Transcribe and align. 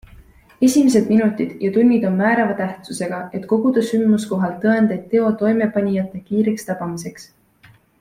Esimesed 0.67 1.09
minutid 1.13 1.51
ja 1.65 1.69
tunnid 1.75 2.07
on 2.09 2.15
määrava 2.23 2.57
tähtsusega, 2.63 3.21
et 3.41 3.47
koguda 3.53 3.85
sündmuskohalt 3.91 4.59
tõendeid 4.67 5.07
teo 5.15 5.31
toimepanijate 5.45 6.27
kiireks 6.31 6.71
tabamiseks. 6.73 7.33